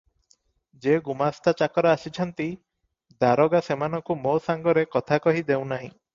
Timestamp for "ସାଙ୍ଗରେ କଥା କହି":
4.49-5.47